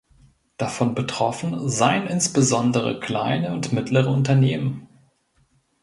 [0.57, 4.89] Davon betroffen seien insbesondere kleine und mittlere Unternehmen.